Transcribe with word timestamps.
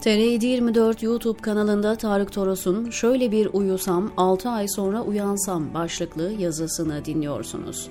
TR724 0.00 1.04
YouTube 1.04 1.40
kanalında 1.40 1.96
Tarık 1.96 2.32
Toros'un 2.32 2.90
Şöyle 2.90 3.32
Bir 3.32 3.48
Uyusam 3.52 4.10
6 4.16 4.48
ay 4.48 4.68
sonra 4.68 5.02
uyansam 5.02 5.74
başlıklı 5.74 6.32
yazısını 6.38 7.04
dinliyorsunuz. 7.04 7.88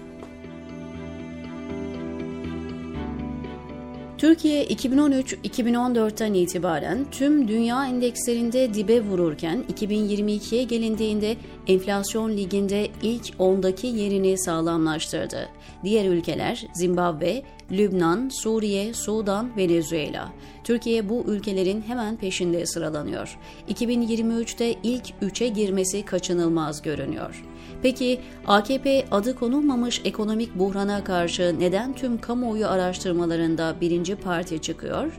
Türkiye 4.20 4.66
2013-2014'ten 4.66 6.34
itibaren 6.34 7.06
tüm 7.12 7.48
dünya 7.48 7.86
endekslerinde 7.86 8.74
dibe 8.74 9.02
vururken 9.02 9.64
2022'ye 9.74 10.64
gelindiğinde 10.64 11.38
enflasyon 11.68 12.38
liginde 12.38 12.88
ilk 13.02 13.30
10'daki 13.30 13.88
yerini 13.88 14.38
sağlamlaştırdı. 14.38 15.50
Diğer 15.84 16.06
ülkeler 16.06 16.68
Zimbabwe, 16.74 17.44
Lübnan, 17.72 18.30
Suriye, 18.30 18.94
Sudan, 18.94 19.58
Venezuela. 19.58 20.32
Türkiye 20.64 21.10
bu 21.10 21.24
ülkelerin 21.28 21.82
hemen 21.82 22.16
peşinde 22.16 22.66
sıralanıyor. 22.66 23.38
2023'te 23.70 24.76
ilk 24.84 25.10
3'e 25.22 25.48
girmesi 25.48 26.06
kaçınılmaz 26.06 26.82
görünüyor. 26.82 27.44
Peki 27.82 28.20
AKP 28.48 29.06
adı 29.12 29.36
konulmamış 29.36 30.02
ekonomik 30.06 30.56
buhrana 30.56 31.04
karşı 31.04 31.56
neden 31.60 31.94
tüm 31.94 32.22
kamuoyu 32.22 32.68
araştırmalarında 32.68 33.76
birinci 33.82 34.09
parti 34.16 34.62
çıkıyor? 34.62 35.12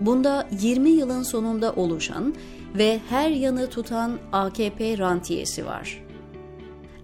Bunda 0.00 0.48
20 0.60 0.90
yılın 0.90 1.22
sonunda 1.22 1.72
oluşan 1.72 2.34
ve 2.74 3.00
her 3.10 3.30
yanı 3.30 3.70
tutan 3.70 4.18
AKP 4.32 4.98
rantiyesi 4.98 5.66
var. 5.66 6.03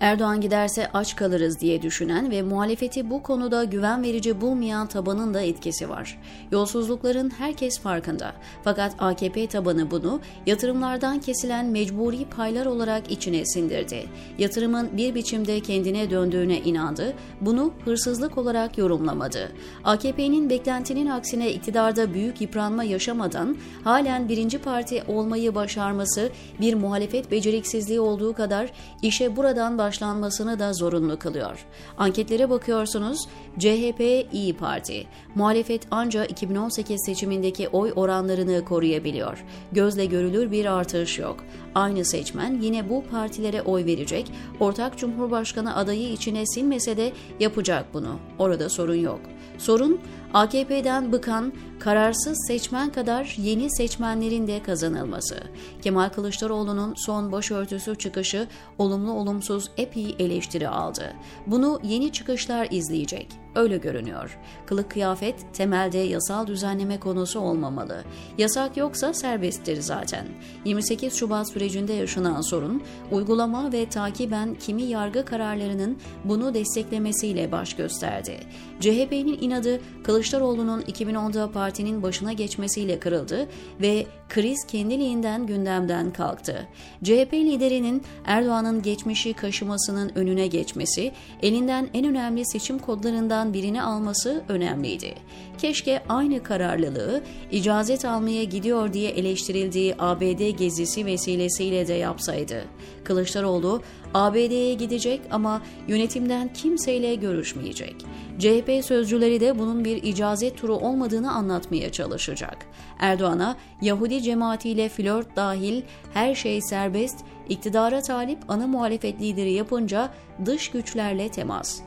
Erdoğan 0.01 0.41
giderse 0.41 0.91
aç 0.95 1.17
kalırız 1.17 1.61
diye 1.61 1.83
düşünen 1.83 2.31
ve 2.31 2.43
muhalefeti 2.43 3.11
bu 3.11 3.23
konuda 3.23 3.65
güven 3.65 4.03
verici 4.03 4.41
bulmayan 4.41 4.87
tabanın 4.87 5.35
da 5.35 5.41
etkisi 5.41 5.89
var. 5.89 6.19
Yolsuzlukların 6.53 7.31
herkes 7.31 7.79
farkında. 7.79 8.33
Fakat 8.65 8.95
AKP 8.99 9.47
tabanı 9.47 9.91
bunu 9.91 10.21
yatırımlardan 10.47 11.19
kesilen 11.19 11.67
mecburi 11.67 12.25
paylar 12.25 12.67
olarak 12.67 13.11
içine 13.11 13.45
sindirdi. 13.45 14.07
Yatırımın 14.39 14.97
bir 14.97 15.15
biçimde 15.15 15.61
kendine 15.61 16.11
döndüğüne 16.11 16.59
inandı. 16.59 17.15
Bunu 17.41 17.73
hırsızlık 17.85 18.39
olarak 18.39 18.79
yorumlamadı. 18.79 19.53
AKP'nin 19.85 20.51
beklentinin 20.51 21.07
aksine 21.07 21.53
iktidarda 21.53 22.15
büyük 22.15 22.41
yıpranma 22.41 22.85
yaşamadan 22.85 23.57
halen 23.85 24.29
birinci 24.29 24.59
parti 24.59 25.03
olmayı 25.09 25.55
başarması 25.55 26.31
bir 26.61 26.75
muhalefet 26.75 27.31
beceriksizliği 27.31 28.01
olduğu 28.01 28.33
kadar 28.33 28.71
işe 29.03 29.37
buradan 29.37 29.79
başlamıştır 29.79 29.90
başlanmasını 29.91 30.59
da 30.59 30.73
zorunlu 30.73 31.19
kılıyor. 31.19 31.67
Anketlere 31.99 32.51
bakıyorsunuz, 32.51 33.29
CHP 33.59 34.01
İyi 34.33 34.57
Parti. 34.57 35.07
Muhalefet 35.35 35.83
ancak 35.91 36.31
2018 36.31 37.05
seçimindeki 37.07 37.69
oy 37.69 37.93
oranlarını 37.97 38.65
koruyabiliyor. 38.65 39.45
Gözle 39.73 40.05
görülür 40.05 40.51
bir 40.51 40.65
artış 40.65 41.19
yok. 41.19 41.45
Aynı 41.75 42.05
seçmen 42.05 42.61
yine 42.61 42.91
bu 42.91 43.05
partilere 43.11 43.63
oy 43.63 43.85
verecek, 43.85 44.33
ortak 44.61 44.99
cumhurbaşkanı 44.99 45.77
adayı 45.77 46.13
içine 46.13 46.47
sinmese 46.47 46.97
de 46.97 47.13
yapacak 47.41 47.95
bunu. 47.95 48.19
Orada 48.39 48.69
sorun 48.69 48.95
yok. 48.95 49.21
Sorun 49.59 50.01
AKP'den 50.35 51.13
bıkan 51.13 51.53
kararsız 51.79 52.47
seçmen 52.47 52.93
kadar 52.93 53.37
yeni 53.39 53.71
seçmenlerin 53.71 54.47
de 54.47 54.63
kazanılması. 54.63 55.43
Kemal 55.83 56.09
Kılıçdaroğlu'nun 56.09 56.95
son 56.97 57.33
başörtüsü 57.33 57.95
çıkışı 57.95 58.49
olumlu 58.79 59.13
olumsuz 59.13 59.71
epey 59.77 60.15
eleştiri 60.19 60.69
aldı. 60.69 61.13
Bunu 61.47 61.81
yeni 61.83 62.13
çıkışlar 62.13 62.69
izleyecek. 62.71 63.29
Öyle 63.55 63.77
görünüyor. 63.77 64.39
Kılık 64.67 64.91
kıyafet 64.91 65.55
temelde 65.55 65.99
yasal 65.99 66.47
düzenleme 66.47 67.01
konusu 67.01 67.41
olmamalı. 67.41 68.05
Yasak 68.39 68.77
yoksa 68.77 69.15
serbesttir 69.15 69.81
zaten. 69.81 70.27
28 70.65 71.15
Şubat 71.15 71.53
sürecinde 71.53 71.93
yaşanan 71.93 72.41
sorun, 72.41 72.83
uygulama 73.11 73.73
ve 73.73 73.89
takiben 73.89 74.55
kimi 74.55 74.83
yargı 74.83 75.25
kararlarının 75.25 75.99
bunu 76.25 76.55
desteklemesiyle 76.55 77.53
baş 77.53 77.75
gösterdi. 77.75 78.41
CHP'nin 78.81 79.39
inadı 79.41 79.81
Kılıçdaroğlu'nun 80.21 80.81
2010'da 80.81 81.53
partinin 81.53 82.03
başına 82.03 82.33
geçmesiyle 82.33 82.99
kırıldı 82.99 83.49
ve 83.81 84.07
kriz 84.29 84.67
kendiliğinden 84.67 85.47
gündemden 85.47 86.13
kalktı. 86.13 86.69
CHP 87.05 87.33
liderinin 87.33 88.03
Erdoğan'ın 88.25 88.83
geçmişi 88.83 89.33
kaşımasının 89.33 90.13
önüne 90.15 90.47
geçmesi, 90.47 91.13
elinden 91.43 91.89
en 91.95 92.05
önemli 92.05 92.47
seçim 92.47 92.79
kodlarından 92.79 93.53
birini 93.53 93.83
alması 93.83 94.45
önemliydi. 94.49 95.15
Keşke 95.59 96.03
aynı 96.09 96.43
kararlılığı 96.43 97.23
icazet 97.51 98.05
almaya 98.05 98.45
gidiyor 98.45 98.93
diye 98.93 99.11
eleştirildiği 99.11 99.95
ABD 99.99 100.59
gezisi 100.59 101.07
vesilesiyle 101.07 101.89
de 101.89 101.95
yapsaydı. 101.95 102.65
Kılıçdaroğlu 103.05 103.83
ABD'ye 104.15 104.75
gidecek 104.75 105.21
ama 105.31 105.63
yönetimden 105.89 106.53
kimseyle 106.53 107.15
görüşmeyecek. 107.15 107.97
CHP 108.39 108.85
sözcüleri 108.85 109.41
de 109.41 109.59
bunun 109.59 109.85
bir 109.85 110.03
icazet 110.11 110.59
turu 110.59 110.77
olmadığını 110.77 111.33
anlatmaya 111.33 111.93
çalışacak. 111.93 112.67
Erdoğan'a 112.99 113.57
Yahudi 113.83 114.23
cemaatiyle 114.23 114.89
flört 114.89 115.37
dahil 115.37 115.83
her 116.15 116.35
şey 116.35 116.61
serbest, 116.61 117.25
iktidara 117.49 118.03
talip 118.03 118.39
ana 118.49 118.67
muhalefet 118.67 119.21
lideri 119.21 119.53
yapınca 119.53 120.11
dış 120.45 120.71
güçlerle 120.71 121.29
temas. 121.29 121.81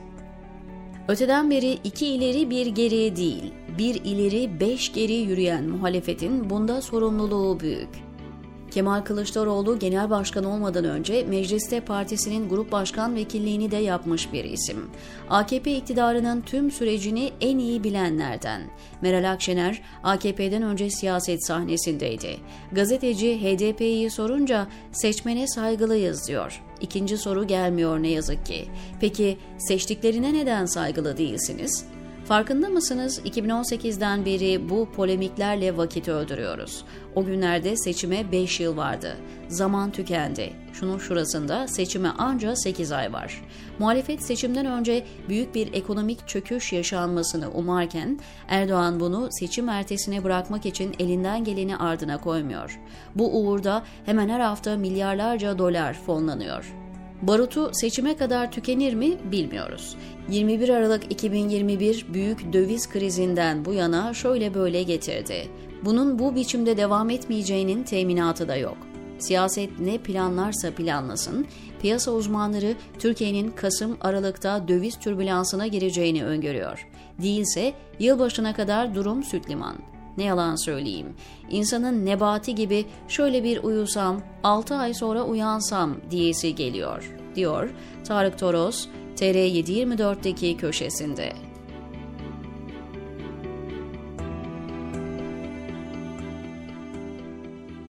Öteden 1.08 1.50
beri 1.50 1.78
iki 1.84 2.06
ileri 2.06 2.50
bir 2.50 2.66
geri 2.66 3.16
değil, 3.16 3.52
bir 3.78 3.94
ileri 3.94 4.60
beş 4.60 4.92
geri 4.92 5.12
yürüyen 5.12 5.64
muhalefetin 5.64 6.50
bunda 6.50 6.82
sorumluluğu 6.82 7.60
büyük. 7.60 8.03
Kemal 8.74 9.00
Kılıçdaroğlu 9.00 9.78
genel 9.78 10.10
başkan 10.10 10.44
olmadan 10.44 10.84
önce 10.84 11.24
mecliste 11.24 11.80
partisinin 11.80 12.48
grup 12.48 12.72
başkan 12.72 13.14
vekilliğini 13.14 13.70
de 13.70 13.76
yapmış 13.76 14.32
bir 14.32 14.44
isim. 14.44 14.90
AKP 15.30 15.76
iktidarının 15.76 16.40
tüm 16.40 16.70
sürecini 16.70 17.32
en 17.40 17.58
iyi 17.58 17.84
bilenlerden. 17.84 18.62
Meral 19.02 19.32
Akşener 19.32 19.82
AKP'den 20.02 20.62
önce 20.62 20.90
siyaset 20.90 21.46
sahnesindeydi. 21.46 22.36
Gazeteci 22.72 23.40
HDP'yi 23.40 24.10
sorunca 24.10 24.66
seçmene 24.92 25.46
saygılıyız 25.46 26.28
diyor. 26.28 26.62
İkinci 26.80 27.18
soru 27.18 27.46
gelmiyor 27.46 28.02
ne 28.02 28.08
yazık 28.08 28.46
ki. 28.46 28.64
Peki 29.00 29.38
seçtiklerine 29.58 30.34
neden 30.34 30.66
saygılı 30.66 31.16
değilsiniz? 31.16 31.93
Farkında 32.24 32.68
mısınız 32.68 33.18
2018'den 33.18 34.24
beri 34.24 34.68
bu 34.68 34.88
polemiklerle 34.96 35.76
vakit 35.76 36.08
öldürüyoruz. 36.08 36.84
O 37.14 37.24
günlerde 37.24 37.76
seçime 37.76 38.32
5 38.32 38.60
yıl 38.60 38.76
vardı. 38.76 39.16
Zaman 39.48 39.90
tükendi. 39.90 40.52
Şunun 40.72 40.98
şurasında 40.98 41.68
seçime 41.68 42.08
anca 42.08 42.56
8 42.56 42.92
ay 42.92 43.12
var. 43.12 43.42
Muhalefet 43.78 44.22
seçimden 44.22 44.66
önce 44.66 45.06
büyük 45.28 45.54
bir 45.54 45.72
ekonomik 45.72 46.28
çöküş 46.28 46.72
yaşanmasını 46.72 47.50
umarken 47.50 48.18
Erdoğan 48.48 49.00
bunu 49.00 49.28
seçim 49.30 49.68
ertesine 49.68 50.24
bırakmak 50.24 50.66
için 50.66 50.94
elinden 50.98 51.44
geleni 51.44 51.76
ardına 51.76 52.20
koymuyor. 52.20 52.80
Bu 53.14 53.40
uğurda 53.40 53.82
hemen 54.06 54.28
her 54.28 54.40
hafta 54.40 54.76
milyarlarca 54.76 55.58
dolar 55.58 55.94
fonlanıyor. 55.94 56.83
Barutu 57.26 57.70
seçime 57.72 58.16
kadar 58.16 58.52
tükenir 58.52 58.94
mi 58.94 59.18
bilmiyoruz. 59.32 59.96
21 60.28 60.68
Aralık 60.68 61.12
2021 61.12 62.06
büyük 62.14 62.52
döviz 62.52 62.88
krizinden 62.88 63.64
bu 63.64 63.72
yana 63.72 64.14
şöyle 64.14 64.54
böyle 64.54 64.82
getirdi. 64.82 65.48
Bunun 65.84 66.18
bu 66.18 66.34
biçimde 66.34 66.76
devam 66.76 67.10
etmeyeceğinin 67.10 67.82
teminatı 67.82 68.48
da 68.48 68.56
yok. 68.56 68.76
Siyaset 69.18 69.80
ne 69.80 69.98
planlarsa 69.98 70.70
planlasın, 70.70 71.46
piyasa 71.80 72.10
uzmanları 72.10 72.74
Türkiye'nin 72.98 73.50
Kasım-Aralık'ta 73.50 74.68
döviz 74.68 74.98
türbülansına 74.98 75.66
gireceğini 75.66 76.24
öngörüyor. 76.24 76.88
Değilse 77.22 77.72
yılbaşına 77.98 78.54
kadar 78.54 78.94
durum 78.94 79.22
süt 79.22 79.50
liman. 79.50 79.76
Ne 80.16 80.24
yalan 80.24 80.56
söyleyeyim. 80.56 81.14
İnsanın 81.50 82.06
nebati 82.06 82.54
gibi 82.54 82.86
şöyle 83.08 83.44
bir 83.44 83.62
uyusam, 83.62 84.22
6 84.42 84.74
ay 84.74 84.94
sonra 84.94 85.22
uyansam 85.22 85.96
diyesi 86.10 86.54
geliyor, 86.54 87.13
diyor 87.36 87.68
Tarık 88.04 88.38
Toros, 88.38 88.88
TR724'deki 89.16 90.56
köşesinde. 90.56 91.32